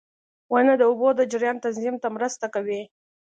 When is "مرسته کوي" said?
2.15-2.81